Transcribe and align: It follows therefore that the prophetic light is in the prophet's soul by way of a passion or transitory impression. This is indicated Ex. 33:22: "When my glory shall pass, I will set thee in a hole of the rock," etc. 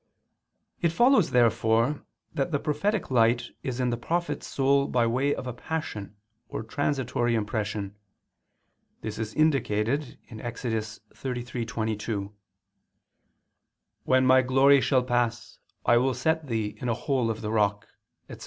It 0.81 0.89
follows 0.91 1.29
therefore 1.29 2.03
that 2.33 2.49
the 2.51 2.57
prophetic 2.57 3.11
light 3.11 3.49
is 3.61 3.79
in 3.79 3.91
the 3.91 3.97
prophet's 3.97 4.47
soul 4.47 4.87
by 4.87 5.05
way 5.05 5.35
of 5.35 5.45
a 5.45 5.53
passion 5.53 6.15
or 6.49 6.63
transitory 6.63 7.35
impression. 7.35 7.95
This 9.01 9.19
is 9.19 9.35
indicated 9.35 10.17
Ex. 10.27 10.63
33:22: 10.63 12.33
"When 14.03 14.25
my 14.25 14.41
glory 14.41 14.81
shall 14.81 15.03
pass, 15.03 15.59
I 15.85 15.97
will 15.97 16.15
set 16.15 16.47
thee 16.47 16.73
in 16.81 16.89
a 16.89 16.95
hole 16.95 17.29
of 17.29 17.41
the 17.41 17.51
rock," 17.51 17.87
etc. 18.27 18.39